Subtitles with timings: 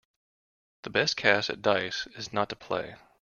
[0.81, 2.95] The best cast at dice is not to play.